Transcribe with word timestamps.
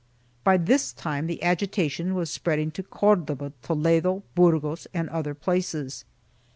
By 0.43 0.57
this 0.57 0.93
time 0.93 1.27
the 1.27 1.43
agitation 1.43 2.15
was 2.15 2.31
spread 2.31 2.57
ing 2.57 2.71
to 2.71 2.81
Cordova, 2.81 3.53
Toledo, 3.61 4.23
Burgos 4.33 4.87
and 4.95 5.07
other 5.11 5.35
places. 5.35 6.05